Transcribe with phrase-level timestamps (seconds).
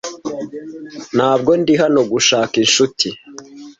[1.15, 3.07] Ntabwo ndi hano gushaka inshuti.